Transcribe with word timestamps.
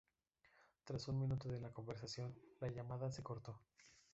Tras 0.83 1.07
un 1.09 1.19
minuto 1.19 1.53
en 1.53 1.61
la 1.61 1.69
conversación, 1.71 2.33
la 2.59 2.71
llamada 2.71 3.11
se 3.11 3.21
cortó. 3.21 3.61